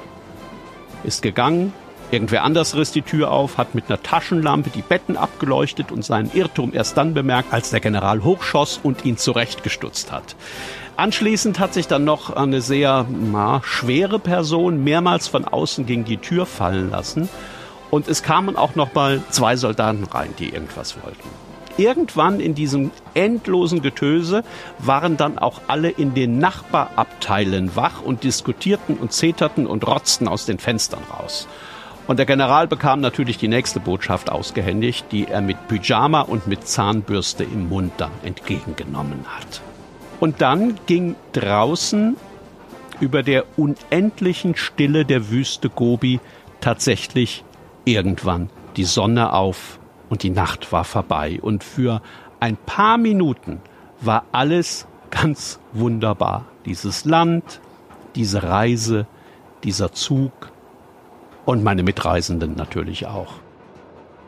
Ist 1.03 1.21
gegangen, 1.21 1.73
Irgendwer 2.09 2.43
anders 2.43 2.75
riss 2.75 2.93
die 2.93 3.01
Tür 3.01 3.31
auf, 3.31 3.57
hat 3.57 3.75
mit 3.75 3.89
einer 3.89 4.01
Taschenlampe 4.01 4.69
die 4.69 4.81
Betten 4.81 5.17
abgeleuchtet 5.17 5.91
und 5.91 6.05
seinen 6.05 6.31
Irrtum 6.33 6.73
erst 6.73 6.95
dann 6.95 7.13
bemerkt, 7.13 7.51
als 7.53 7.69
der 7.69 7.81
General 7.81 8.23
hochschoss 8.23 8.79
und 8.81 9.03
ihn 9.03 9.17
zurechtgestutzt 9.17 10.11
hat. 10.11 10.37
Anschließend 10.95 11.59
hat 11.59 11.73
sich 11.73 11.87
dann 11.87 12.05
noch 12.05 12.35
eine 12.35 12.61
sehr 12.61 13.05
na, 13.09 13.61
schwere 13.63 14.19
Person 14.19 14.83
mehrmals 14.83 15.27
von 15.27 15.45
außen 15.45 15.85
gegen 15.85 16.05
die 16.05 16.17
Tür 16.17 16.45
fallen 16.45 16.89
lassen. 16.89 17.27
Und 17.91 18.07
es 18.07 18.23
kamen 18.23 18.55
auch 18.55 18.75
noch 18.75 18.93
mal 18.93 19.21
zwei 19.29 19.57
Soldaten 19.57 20.05
rein, 20.05 20.33
die 20.39 20.49
irgendwas 20.49 20.95
wollten. 21.03 21.29
irgendwann 21.77 22.39
in 22.39 22.55
diesem 22.55 22.91
endlosen 23.13 23.81
Getöse 23.81 24.43
waren 24.79 25.17
dann 25.17 25.37
auch 25.37 25.61
alle 25.67 25.89
in 25.89 26.13
den 26.13 26.39
Nachbarabteilen 26.39 27.75
wach 27.75 28.01
und 28.01 28.23
diskutierten 28.23 28.97
und 28.97 29.11
zeterten 29.11 29.67
und 29.67 29.85
rotzten 29.85 30.27
aus 30.27 30.45
den 30.45 30.57
Fenstern 30.57 31.03
raus. 31.11 31.47
Und 32.07 32.19
der 32.19 32.25
General 32.25 32.67
bekam 32.67 33.01
natürlich 33.01 33.37
die 33.37 33.49
nächste 33.49 33.81
Botschaft 33.81 34.31
ausgehändigt, 34.31 35.11
die 35.11 35.27
er 35.27 35.41
mit 35.41 35.67
Pyjama 35.67 36.21
und 36.21 36.47
mit 36.47 36.65
Zahnbürste 36.65 37.43
im 37.43 37.67
Mund 37.67 37.91
dann 37.97 38.11
entgegengenommen 38.23 39.25
hat. 39.27 39.61
Und 40.21 40.41
dann 40.41 40.75
ging 40.85 41.15
draußen 41.33 42.15
über 43.01 43.23
der 43.23 43.45
unendlichen 43.57 44.55
Stille 44.55 45.05
der 45.05 45.29
Wüste 45.29 45.69
Gobi 45.69 46.19
tatsächlich 46.61 47.43
irgendwann 47.85 48.49
die 48.77 48.85
Sonne 48.85 49.33
auf 49.33 49.77
und 50.09 50.23
die 50.23 50.29
Nacht 50.29 50.71
war 50.71 50.85
vorbei. 50.85 51.39
Und 51.41 51.63
für 51.63 52.01
ein 52.39 52.55
paar 52.55 52.97
Minuten 52.97 53.61
war 53.99 54.23
alles 54.31 54.87
ganz 55.11 55.59
wunderbar. 55.73 56.45
Dieses 56.65 57.05
Land, 57.05 57.59
diese 58.15 58.43
Reise, 58.43 59.07
dieser 59.63 59.91
Zug 59.91 60.51
und 61.47 61.63
meine 61.63 61.81
Mitreisenden 61.81 62.55
natürlich 62.55 63.07
auch. 63.07 63.35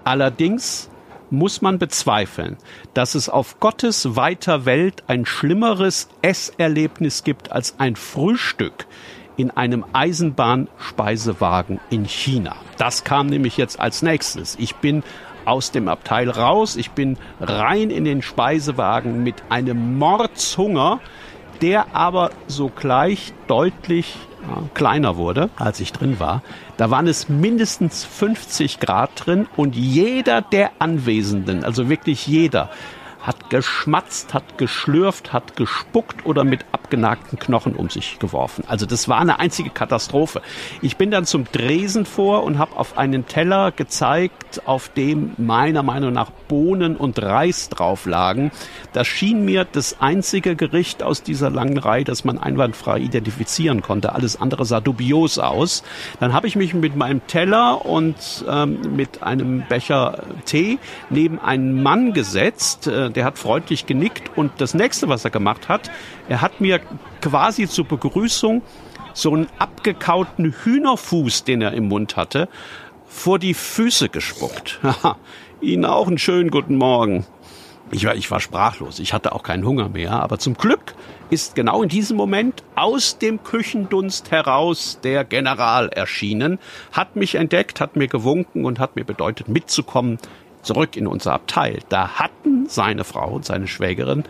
Allerdings 0.05 0.89
muss 1.29 1.61
man 1.61 1.77
bezweifeln, 1.77 2.55
dass 2.93 3.13
es 3.13 3.27
auf 3.27 3.59
Gottes 3.59 4.15
weiter 4.15 4.65
Welt 4.65 5.03
ein 5.07 5.25
schlimmeres 5.25 6.07
Esserlebnis 6.21 7.25
gibt 7.25 7.51
als 7.51 7.75
ein 7.77 7.97
Frühstück 7.97 8.87
in 9.35 9.51
einem 9.51 9.83
Eisenbahnspeisewagen 9.91 11.81
in 11.89 12.05
China. 12.05 12.55
Das 12.77 13.03
kam 13.03 13.27
nämlich 13.27 13.57
jetzt 13.57 13.81
als 13.81 14.01
nächstes. 14.01 14.55
Ich 14.57 14.77
bin 14.77 15.03
aus 15.43 15.71
dem 15.71 15.89
Abteil 15.89 16.29
raus, 16.29 16.77
ich 16.77 16.91
bin 16.91 17.17
rein 17.41 17.89
in 17.89 18.05
den 18.05 18.21
Speisewagen 18.21 19.23
mit 19.23 19.43
einem 19.49 19.97
Mordshunger, 19.97 21.01
der 21.61 21.93
aber 21.93 22.31
sogleich 22.47 23.33
deutlich 23.47 24.15
ja, 24.47 24.63
kleiner 24.73 25.17
wurde, 25.17 25.49
als 25.57 25.79
ich 25.79 25.91
drin 25.91 26.19
war. 26.19 26.41
Da 26.77 26.91
waren 26.91 27.07
es 27.07 27.29
mindestens 27.29 28.05
50 28.05 28.79
Grad 28.79 29.11
drin 29.15 29.47
und 29.57 29.75
jeder 29.75 30.41
der 30.41 30.71
Anwesenden, 30.79 31.63
also 31.63 31.89
wirklich 31.89 32.27
jeder, 32.27 32.69
hat 33.29 33.51
geschmatzt, 33.51 34.33
hat 34.33 34.57
geschlürft, 34.57 35.33
hat 35.33 35.55
gespuckt 35.55 36.25
oder 36.25 36.43
mit 36.43 36.65
abgenagten 36.71 37.37
Knochen 37.37 37.75
um 37.75 37.87
sich 37.87 38.17
geworfen. 38.17 38.63
Also 38.67 38.87
das 38.87 39.07
war 39.07 39.19
eine 39.19 39.39
einzige 39.39 39.69
Katastrophe. 39.69 40.41
Ich 40.81 40.97
bin 40.97 41.11
dann 41.11 41.25
zum 41.25 41.45
Dresen 41.51 42.07
vor 42.07 42.41
und 42.43 42.57
habe 42.57 42.75
auf 42.75 42.97
einen 42.97 43.27
Teller 43.27 43.71
gezeigt, 43.71 44.63
auf 44.65 44.89
dem 44.89 45.33
meiner 45.37 45.83
Meinung 45.83 46.11
nach 46.11 46.31
Bohnen 46.31 46.97
und 46.97 47.21
Reis 47.21 47.69
drauf 47.69 48.07
lagen. 48.07 48.51
Das 48.93 49.05
schien 49.05 49.45
mir 49.45 49.63
das 49.63 50.01
einzige 50.01 50.55
Gericht 50.55 51.03
aus 51.03 51.21
dieser 51.21 51.51
langen 51.51 51.77
Reihe, 51.77 52.05
das 52.05 52.25
man 52.25 52.39
einwandfrei 52.39 52.97
identifizieren 52.97 53.83
konnte. 53.83 54.15
Alles 54.15 54.41
andere 54.41 54.65
sah 54.65 54.79
dubios 54.79 55.37
aus. 55.37 55.83
Dann 56.19 56.33
habe 56.33 56.47
ich 56.47 56.55
mich 56.55 56.73
mit 56.73 56.95
meinem 56.95 57.21
Teller 57.27 57.85
und 57.85 58.15
ähm, 58.49 58.95
mit 58.95 59.21
einem 59.21 59.65
Becher 59.69 60.23
Tee 60.45 60.79
neben 61.11 61.37
einen 61.37 61.83
Mann 61.83 62.13
gesetzt, 62.13 62.87
äh, 62.87 63.11
der 63.19 63.25
hat 63.25 63.37
freundlich 63.37 63.85
genickt 63.85 64.37
und 64.37 64.49
das 64.59 64.73
nächste, 64.73 65.09
was 65.09 65.25
er 65.25 65.29
gemacht 65.29 65.67
hat, 65.67 65.91
er 66.29 66.39
hat 66.39 66.61
mir 66.61 66.79
quasi 67.19 67.67
zur 67.67 67.83
Begrüßung 67.83 68.61
so 69.13 69.33
einen 69.33 69.47
abgekauten 69.57 70.55
Hühnerfuß, 70.63 71.43
den 71.43 71.61
er 71.61 71.73
im 71.73 71.89
Mund 71.89 72.15
hatte, 72.15 72.47
vor 73.05 73.37
die 73.37 73.53
Füße 73.53 74.07
gespuckt. 74.07 74.79
Ihnen 75.61 75.83
auch 75.83 76.07
einen 76.07 76.17
schönen 76.17 76.49
guten 76.49 76.77
Morgen. 76.77 77.25
Ich 77.91 78.05
war, 78.05 78.15
ich 78.15 78.31
war 78.31 78.39
sprachlos. 78.39 78.99
Ich 78.99 79.11
hatte 79.11 79.33
auch 79.33 79.43
keinen 79.43 79.65
Hunger 79.65 79.89
mehr. 79.89 80.13
Aber 80.13 80.39
zum 80.39 80.53
Glück 80.53 80.95
ist 81.29 81.55
genau 81.55 81.83
in 81.83 81.89
diesem 81.89 82.15
Moment 82.15 82.63
aus 82.75 83.17
dem 83.17 83.43
Küchendunst 83.43 84.31
heraus 84.31 84.99
der 85.03 85.25
General 85.25 85.89
erschienen, 85.89 86.57
hat 86.93 87.17
mich 87.17 87.35
entdeckt, 87.35 87.81
hat 87.81 87.97
mir 87.97 88.07
gewunken 88.07 88.63
und 88.63 88.79
hat 88.79 88.95
mir 88.95 89.03
bedeutet, 89.03 89.49
mitzukommen 89.49 90.19
zurück 90.61 90.95
in 90.95 91.07
unser 91.07 91.33
Abteil. 91.33 91.79
Da 91.89 92.19
hatten 92.19 92.67
seine 92.67 93.03
Frau 93.03 93.31
und 93.31 93.45
seine 93.45 93.67
Schwägerin 93.67 94.23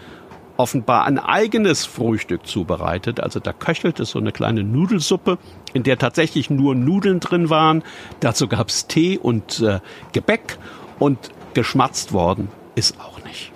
offenbar 0.57 1.05
ein 1.05 1.19
eigenes 1.19 1.85
Frühstück 1.85 2.45
zubereitet. 2.45 3.21
Also 3.21 3.39
da 3.39 3.53
köchelte 3.53 4.03
so 4.03 4.19
eine 4.19 4.33
kleine 4.33 4.63
Nudelsuppe, 4.63 5.37
in 5.73 5.83
der 5.83 5.97
tatsächlich 5.97 6.49
nur 6.49 6.75
Nudeln 6.75 7.21
drin 7.21 7.49
waren. 7.49 7.83
Dazu 8.19 8.47
gab's 8.47 8.87
Tee 8.87 9.17
und 9.17 9.61
äh, 9.61 9.79
Gebäck 10.11 10.57
und 10.99 11.29
geschmatzt 11.53 12.11
worden 12.11 12.49
ist 12.75 12.99
auch 12.99 13.23
nicht. 13.23 13.51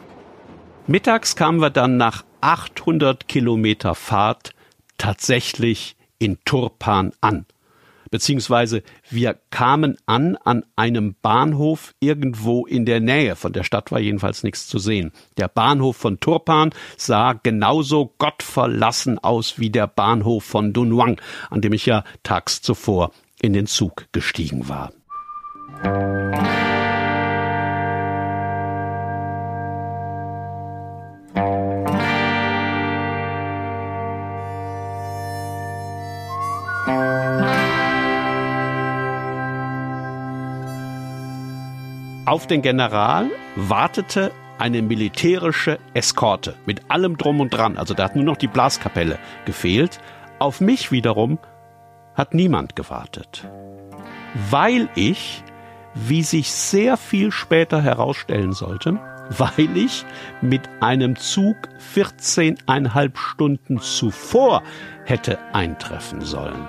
Mittags 0.87 1.35
kamen 1.35 1.61
wir 1.61 1.69
dann 1.69 1.97
nach 1.97 2.23
800 2.41 3.27
Kilometer 3.27 3.95
Fahrt 3.95 4.51
tatsächlich 4.97 5.95
in 6.19 6.37
Turpan 6.45 7.11
an 7.21 7.45
beziehungsweise 8.13 8.83
wir 9.09 9.39
kamen 9.49 9.97
an 10.05 10.35
an 10.35 10.63
einem 10.75 11.15
Bahnhof 11.23 11.95
irgendwo 11.99 12.67
in 12.67 12.85
der 12.85 12.99
Nähe. 12.99 13.35
Von 13.35 13.53
der 13.53 13.63
Stadt 13.63 13.91
war 13.91 13.99
jedenfalls 13.99 14.43
nichts 14.43 14.67
zu 14.67 14.77
sehen. 14.77 15.11
Der 15.37 15.47
Bahnhof 15.47 15.97
von 15.97 16.19
Turpan 16.19 16.69
sah 16.95 17.33
genauso 17.33 18.13
gottverlassen 18.19 19.17
aus 19.17 19.57
wie 19.57 19.71
der 19.71 19.87
Bahnhof 19.87 20.43
von 20.43 20.73
Dunhuang, 20.73 21.19
an 21.49 21.61
dem 21.61 21.73
ich 21.73 21.87
ja 21.87 22.03
tags 22.21 22.61
zuvor 22.61 23.11
in 23.41 23.53
den 23.53 23.65
Zug 23.65 24.05
gestiegen 24.11 24.69
war. 24.69 24.93
Auf 42.33 42.47
den 42.47 42.63
General 42.63 43.29
wartete 43.55 44.31
eine 44.57 44.81
militärische 44.81 45.77
Eskorte 45.93 46.55
mit 46.65 46.89
allem 46.89 47.15
drum 47.15 47.39
und 47.39 47.51
dran. 47.51 47.77
Also 47.77 47.93
da 47.93 48.05
hat 48.05 48.15
nur 48.15 48.25
noch 48.25 48.37
die 48.37 48.47
Blaskapelle 48.47 49.19
gefehlt. 49.45 49.99
Auf 50.39 50.59
mich 50.59 50.91
wiederum 50.91 51.37
hat 52.15 52.33
niemand 52.33 52.75
gewartet. 52.75 53.47
Weil 54.49 54.89
ich, 54.95 55.43
wie 55.93 56.23
sich 56.23 56.51
sehr 56.51 56.97
viel 56.97 57.31
später 57.31 57.83
herausstellen 57.83 58.53
sollte, 58.53 58.99
weil 59.29 59.77
ich 59.77 60.03
mit 60.41 60.67
einem 60.81 61.15
Zug 61.17 61.55
14,5 61.95 63.15
Stunden 63.15 63.77
zuvor 63.77 64.63
hätte 65.05 65.37
eintreffen 65.53 66.21
sollen. 66.21 66.67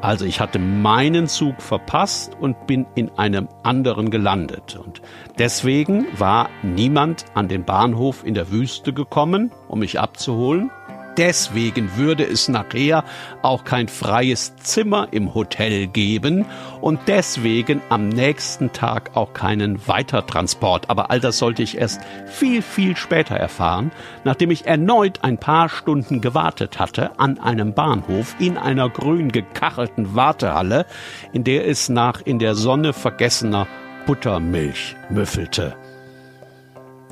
Also 0.00 0.24
ich 0.24 0.40
hatte 0.40 0.58
meinen 0.58 1.26
Zug 1.26 1.60
verpasst 1.60 2.36
und 2.40 2.66
bin 2.66 2.86
in 2.94 3.10
einem 3.18 3.48
anderen 3.62 4.10
gelandet. 4.10 4.76
Und 4.76 5.02
deswegen 5.38 6.06
war 6.18 6.50
niemand 6.62 7.24
an 7.34 7.48
den 7.48 7.64
Bahnhof 7.64 8.24
in 8.24 8.34
der 8.34 8.50
Wüste 8.50 8.92
gekommen, 8.92 9.50
um 9.68 9.80
mich 9.80 9.98
abzuholen 9.98 10.70
deswegen 11.16 11.96
würde 11.96 12.24
es 12.24 12.48
nachher 12.48 13.04
auch 13.42 13.64
kein 13.64 13.88
freies 13.88 14.56
Zimmer 14.56 15.08
im 15.10 15.34
Hotel 15.34 15.86
geben 15.86 16.46
und 16.80 17.00
deswegen 17.06 17.80
am 17.88 18.08
nächsten 18.08 18.72
Tag 18.72 19.10
auch 19.14 19.32
keinen 19.32 19.86
Weitertransport. 19.86 20.90
Aber 20.90 21.10
all 21.10 21.20
das 21.20 21.38
sollte 21.38 21.62
ich 21.62 21.78
erst 21.78 22.00
viel, 22.26 22.62
viel 22.62 22.96
später 22.96 23.36
erfahren, 23.36 23.90
nachdem 24.24 24.50
ich 24.50 24.66
erneut 24.66 25.20
ein 25.22 25.38
paar 25.38 25.68
Stunden 25.68 26.20
gewartet 26.20 26.78
hatte 26.78 27.18
an 27.18 27.38
einem 27.38 27.74
Bahnhof 27.74 28.36
in 28.38 28.56
einer 28.56 28.88
grün 28.88 29.32
gekachelten 29.32 30.14
Wartehalle, 30.14 30.86
in 31.32 31.44
der 31.44 31.66
es 31.66 31.88
nach 31.88 32.20
in 32.20 32.38
der 32.38 32.54
Sonne 32.54 32.92
vergessener 32.92 33.66
Buttermilch 34.06 34.96
müffelte. 35.10 35.74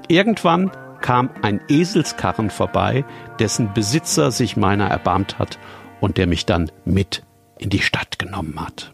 Irgendwann 0.08 0.70
kam 1.04 1.28
ein 1.42 1.60
Eselskarren 1.68 2.48
vorbei, 2.48 3.04
dessen 3.38 3.74
Besitzer 3.74 4.30
sich 4.30 4.56
meiner 4.56 4.86
erbarmt 4.86 5.38
hat 5.38 5.58
und 6.00 6.16
der 6.16 6.26
mich 6.26 6.46
dann 6.46 6.72
mit 6.86 7.22
in 7.58 7.68
die 7.68 7.82
Stadt 7.82 8.18
genommen 8.18 8.58
hat. 8.58 8.90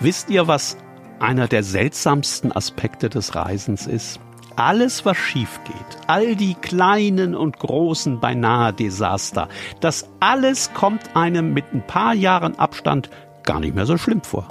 Wisst 0.00 0.30
ihr, 0.30 0.48
was 0.48 0.76
einer 1.20 1.46
der 1.46 1.62
seltsamsten 1.62 2.50
Aspekte 2.50 3.08
des 3.08 3.36
Reisens 3.36 3.86
ist? 3.86 4.18
Alles, 4.56 5.04
was 5.04 5.16
schief 5.16 5.60
geht, 5.62 6.08
all 6.08 6.34
die 6.34 6.54
kleinen 6.54 7.36
und 7.36 7.60
großen 7.60 8.18
beinahe 8.18 8.72
Desaster, 8.72 9.48
das 9.80 10.08
alles 10.18 10.74
kommt 10.74 11.14
einem 11.14 11.54
mit 11.54 11.72
ein 11.72 11.86
paar 11.86 12.14
Jahren 12.14 12.58
Abstand 12.58 13.10
gar 13.48 13.60
nicht 13.60 13.74
mehr 13.74 13.86
so 13.86 13.96
schlimm 13.96 14.20
vor. 14.20 14.46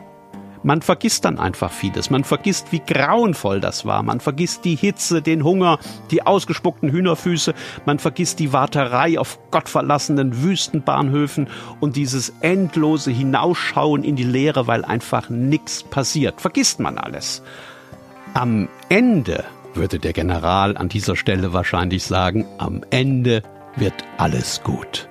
Man 0.64 0.82
vergisst 0.82 1.24
dann 1.24 1.38
einfach 1.38 1.72
vieles. 1.72 2.10
Man 2.10 2.24
vergisst, 2.24 2.72
wie 2.72 2.80
grauenvoll 2.80 3.62
das 3.62 3.86
war. 3.86 4.02
Man 4.02 4.20
vergisst 4.20 4.66
die 4.66 4.76
Hitze, 4.76 5.22
den 5.22 5.44
Hunger, 5.44 5.78
die 6.10 6.26
ausgespuckten 6.26 6.90
Hühnerfüße. 6.90 7.54
Man 7.86 8.00
vergisst 8.00 8.40
die 8.40 8.54
Warterei 8.54 9.20
auf 9.20 9.40
gottverlassenen 9.52 10.42
Wüstenbahnhöfen 10.42 11.48
und 11.80 11.96
dieses 11.96 12.34
endlose 12.42 13.12
Hinausschauen 13.12 14.04
in 14.04 14.16
die 14.16 14.24
Leere, 14.24 14.66
weil 14.66 14.84
einfach 14.84 15.30
nichts 15.30 15.84
passiert. 15.84 16.42
Vergisst 16.42 16.80
man 16.80 16.98
alles. 16.98 17.44
Am 18.34 18.68
Ende 18.90 19.46
würde 19.76 20.00
der 20.00 20.14
General 20.14 20.76
an 20.76 20.90
dieser 20.90 21.16
Stelle 21.16 21.54
wahrscheinlich 21.54 22.04
sagen, 22.04 22.48
am 22.58 22.82
Ende 22.90 23.44
wird 23.76 23.94
alles 24.18 24.64
gut. 24.64 25.08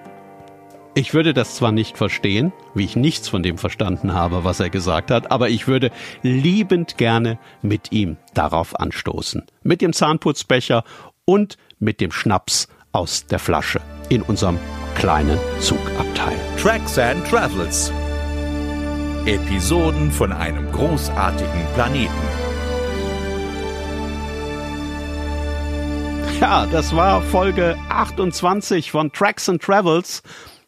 Ich 0.99 1.13
würde 1.13 1.35
das 1.35 1.57
zwar 1.57 1.73
nicht 1.73 1.99
verstehen, 1.99 2.55
wie 2.75 2.87
ich 2.87 2.97
nichts 2.97 3.29
von 3.29 3.43
dem 3.43 3.59
verstanden 3.59 4.15
habe, 4.15 4.45
was 4.45 4.61
er 4.61 4.71
gesagt 4.71 5.11
hat, 5.11 5.31
aber 5.31 5.51
ich 5.51 5.69
würde 5.69 5.91
liebend 6.23 6.97
gerne 6.97 7.39
mit 7.61 7.93
ihm 7.93 8.17
darauf 8.33 8.81
anstoßen. 8.81 9.45
Mit 9.63 9.83
dem 9.83 9.93
Zahnputzbecher 9.93 10.85
und 11.27 11.59
mit 11.79 12.01
dem 12.01 12.13
Schnaps 12.13 12.69
aus 12.93 13.27
der 13.27 13.39
Flasche 13.39 13.83
in 14.09 14.23
unserem 14.23 14.59
kleinen 14.95 15.39
Zugabteil. 15.61 16.39
Tracks 16.59 16.99
and 16.99 17.29
Travels. 17.29 17.93
Episoden 19.27 20.11
von 20.11 20.33
einem 20.33 20.73
großartigen 20.73 21.67
Planeten. 21.75 22.11
Ja, 26.41 26.65
das 26.65 26.97
war 26.97 27.21
Folge 27.21 27.77
28 27.91 28.91
von 28.91 29.13
Tracks 29.13 29.51
and 29.51 29.61
Travels 29.61 30.23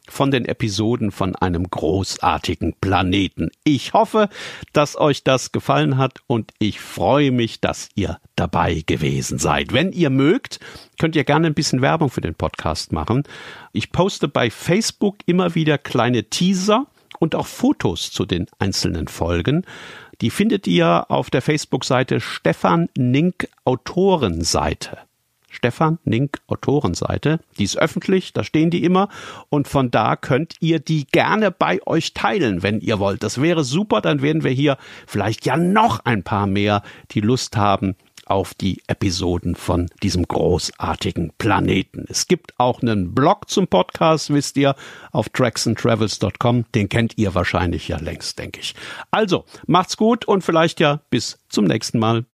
von 0.08 0.30
den 0.30 0.44
Episoden 0.44 1.10
von 1.10 1.36
einem 1.36 1.70
großartigen 1.70 2.74
Planeten. 2.80 3.50
Ich 3.64 3.92
hoffe, 3.92 4.28
dass 4.72 4.98
euch 4.98 5.24
das 5.24 5.52
gefallen 5.52 5.98
hat 5.98 6.18
und 6.26 6.52
ich 6.58 6.80
freue 6.80 7.30
mich, 7.30 7.60
dass 7.60 7.88
ihr 7.94 8.18
dabei 8.36 8.82
gewesen 8.86 9.38
seid. 9.38 9.72
Wenn 9.72 9.92
ihr 9.92 10.10
mögt, 10.10 10.60
könnt 10.98 11.16
ihr 11.16 11.24
gerne 11.24 11.46
ein 11.48 11.54
bisschen 11.54 11.82
Werbung 11.82 12.10
für 12.10 12.20
den 12.20 12.34
Podcast 12.34 12.92
machen. 12.92 13.24
Ich 13.72 13.92
poste 13.92 14.28
bei 14.28 14.50
Facebook 14.50 15.16
immer 15.26 15.54
wieder 15.54 15.78
kleine 15.78 16.24
Teaser 16.24 16.86
und 17.18 17.34
auch 17.34 17.46
Fotos 17.46 18.10
zu 18.10 18.24
den 18.24 18.46
einzelnen 18.58 19.08
Folgen. 19.08 19.64
Die 20.20 20.30
findet 20.30 20.66
ihr 20.66 21.06
auf 21.08 21.30
der 21.30 21.42
Facebook-Seite 21.42 22.20
Stefan 22.20 22.88
Nink 22.96 23.48
Autorenseite. 23.64 25.07
Stefan 25.58 25.98
Nink 26.04 26.38
Autorenseite. 26.46 27.40
Die 27.58 27.64
ist 27.64 27.78
öffentlich, 27.78 28.32
da 28.32 28.44
stehen 28.44 28.70
die 28.70 28.84
immer 28.84 29.08
und 29.48 29.66
von 29.66 29.90
da 29.90 30.14
könnt 30.14 30.54
ihr 30.60 30.78
die 30.78 31.04
gerne 31.06 31.50
bei 31.50 31.80
euch 31.84 32.14
teilen, 32.14 32.62
wenn 32.62 32.80
ihr 32.80 33.00
wollt. 33.00 33.24
Das 33.24 33.42
wäre 33.42 33.64
super, 33.64 34.00
dann 34.00 34.22
werden 34.22 34.44
wir 34.44 34.52
hier 34.52 34.78
vielleicht 35.06 35.46
ja 35.46 35.56
noch 35.56 36.04
ein 36.04 36.22
paar 36.22 36.46
mehr, 36.46 36.82
die 37.10 37.20
Lust 37.20 37.56
haben 37.56 37.96
auf 38.24 38.54
die 38.54 38.82
Episoden 38.86 39.56
von 39.56 39.88
diesem 40.02 40.28
großartigen 40.28 41.32
Planeten. 41.38 42.04
Es 42.08 42.28
gibt 42.28 42.52
auch 42.58 42.82
einen 42.82 43.14
Blog 43.14 43.50
zum 43.50 43.66
Podcast, 43.66 44.32
wisst 44.32 44.56
ihr, 44.58 44.76
auf 45.10 45.28
tracksandtravels.com. 45.30 46.66
Den 46.74 46.88
kennt 46.88 47.16
ihr 47.16 47.34
wahrscheinlich 47.34 47.88
ja 47.88 47.98
längst, 47.98 48.38
denke 48.38 48.60
ich. 48.60 48.74
Also, 49.10 49.44
macht's 49.66 49.96
gut 49.96 50.26
und 50.26 50.44
vielleicht 50.44 50.78
ja 50.78 51.00
bis 51.10 51.38
zum 51.48 51.64
nächsten 51.64 51.98
Mal. 51.98 52.26